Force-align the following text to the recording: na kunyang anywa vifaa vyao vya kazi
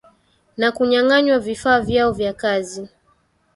na 0.57 0.69
kunyang 0.71 1.11
anywa 1.11 1.39
vifaa 1.39 1.81
vyao 1.81 2.11
vya 2.11 2.33
kazi 2.33 2.89